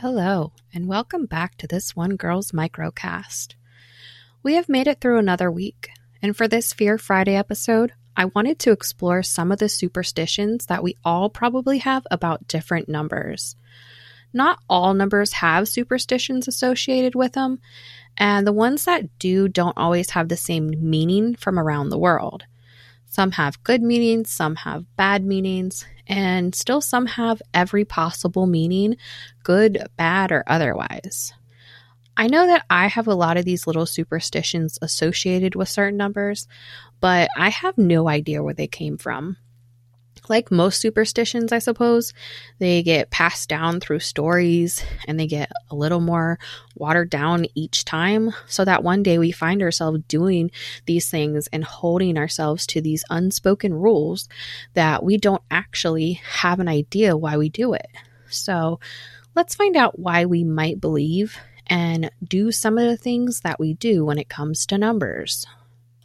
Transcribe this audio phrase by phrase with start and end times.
[0.00, 3.52] Hello, and welcome back to this One Girl's Microcast.
[4.42, 5.90] We have made it through another week,
[6.22, 10.82] and for this Fear Friday episode, I wanted to explore some of the superstitions that
[10.82, 13.56] we all probably have about different numbers.
[14.32, 17.60] Not all numbers have superstitions associated with them,
[18.16, 22.44] and the ones that do don't always have the same meaning from around the world.
[23.10, 28.96] Some have good meanings, some have bad meanings, and still some have every possible meaning,
[29.42, 31.32] good, bad, or otherwise.
[32.16, 36.46] I know that I have a lot of these little superstitions associated with certain numbers,
[37.00, 39.36] but I have no idea where they came from
[40.28, 42.14] like most superstitions, I suppose,
[42.58, 46.38] they get passed down through stories and they get a little more
[46.76, 50.50] watered down each time so that one day we find ourselves doing
[50.86, 54.28] these things and holding ourselves to these unspoken rules
[54.74, 57.88] that we don't actually have an idea why we do it.
[58.28, 58.78] So
[59.34, 63.74] let's find out why we might believe and do some of the things that we
[63.74, 65.46] do when it comes to numbers.